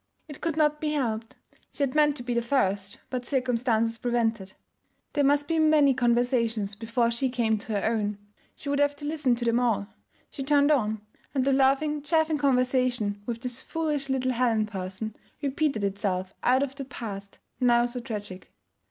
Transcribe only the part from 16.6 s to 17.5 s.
of the past